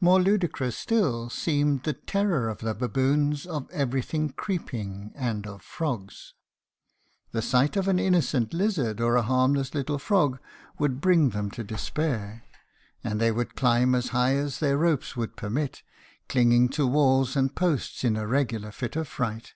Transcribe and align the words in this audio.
More 0.00 0.20
ludicrous 0.20 0.76
still 0.76 1.30
seemed 1.30 1.84
the 1.84 1.92
terror 1.92 2.48
of 2.48 2.58
the 2.58 2.74
baboons 2.74 3.46
of 3.46 3.70
everything 3.70 4.30
creeping, 4.30 5.12
and 5.14 5.46
of 5.46 5.62
frogs. 5.62 6.34
The 7.30 7.42
sight 7.42 7.76
of 7.76 7.86
an 7.86 8.00
innocent 8.00 8.52
lizard 8.52 9.00
or 9.00 9.14
a 9.14 9.22
harmless 9.22 9.72
little 9.72 10.00
frog 10.00 10.40
would 10.80 11.00
bring 11.00 11.30
them 11.30 11.48
to 11.52 11.62
despair, 11.62 12.42
and 13.04 13.20
they 13.20 13.30
would 13.30 13.54
climb 13.54 13.94
as 13.94 14.08
high 14.08 14.34
as 14.34 14.58
their 14.58 14.76
ropes 14.78 15.14
would 15.16 15.36
permit, 15.36 15.84
clinging 16.28 16.68
to 16.70 16.84
walls 16.84 17.36
and 17.36 17.54
posts 17.54 18.02
in 18.02 18.16
a 18.16 18.26
regular 18.26 18.72
fit 18.72 18.96
of 18.96 19.06
fright. 19.06 19.54